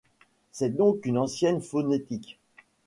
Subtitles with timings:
[0.51, 2.39] C'est donc une ancienne phonétique.